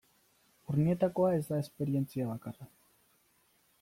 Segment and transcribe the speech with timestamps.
[0.73, 2.69] Urnietakoa ez da esperientzia bakarra.